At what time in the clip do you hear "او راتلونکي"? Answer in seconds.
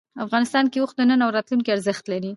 1.25-1.69